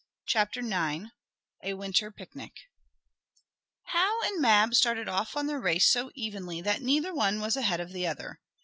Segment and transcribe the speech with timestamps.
[0.25, 1.11] CHAPTER IX
[1.63, 2.53] A WINTER PIC NIC
[3.83, 7.79] Hal and Mab started off on their race so evenly that neither one was ahead
[7.79, 8.39] of the other.